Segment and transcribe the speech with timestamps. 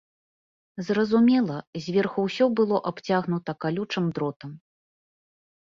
[0.87, 1.57] Зразумела,
[1.87, 4.51] зверху ўсё было абцягнута калючым дротам.